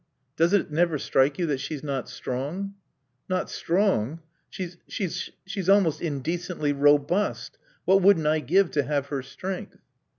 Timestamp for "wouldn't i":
8.01-8.39